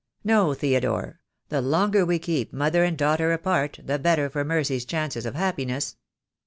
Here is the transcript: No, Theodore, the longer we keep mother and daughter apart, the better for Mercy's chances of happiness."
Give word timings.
No, 0.23 0.55
Theodore, 0.55 1.19
the 1.49 1.61
longer 1.61 2.03
we 2.07 2.17
keep 2.17 2.51
mother 2.51 2.83
and 2.83 2.97
daughter 2.97 3.33
apart, 3.33 3.77
the 3.85 3.99
better 3.99 4.31
for 4.31 4.43
Mercy's 4.43 4.83
chances 4.83 5.27
of 5.27 5.35
happiness." 5.35 5.95